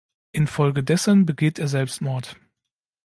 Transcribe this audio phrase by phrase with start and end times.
[0.31, 2.35] Infolgedessen begeht er Selbstmord.